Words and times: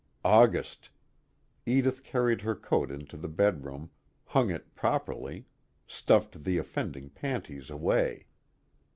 August 0.25 0.89
Edith 1.63 2.03
carried 2.03 2.41
her 2.41 2.55
coat 2.55 2.89
into 2.89 3.15
the 3.15 3.27
bedroom, 3.27 3.91
hung 4.25 4.49
it 4.49 4.73
properly, 4.73 5.45
stuffed 5.85 6.43
the 6.43 6.57
offending 6.57 7.11
panties 7.11 7.69
away. 7.69 8.25